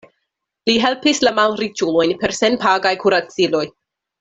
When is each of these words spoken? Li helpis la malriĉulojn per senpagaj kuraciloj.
Li 0.69 0.73
helpis 0.85 1.21
la 1.25 1.33
malriĉulojn 1.41 2.15
per 2.25 2.35
senpagaj 2.41 2.95
kuraciloj. 3.07 3.65